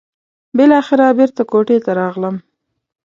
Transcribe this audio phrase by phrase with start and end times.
[0.57, 2.35] بالاخره بېرته کوټې ته راغلم.